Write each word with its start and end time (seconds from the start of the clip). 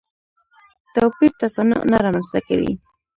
توپیر 0.93 1.31
تصنع 1.39 1.79
نه 1.91 1.97
رامنځته 2.05 2.39
کوي. 2.47 2.71